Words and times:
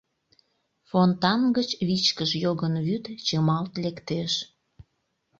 Фонтан 0.89 1.41
гыч 1.57 1.69
вичкыж 1.87 2.31
йогынвӱд 2.43 3.05
чымалт 3.25 3.73
лектеш. 3.83 4.33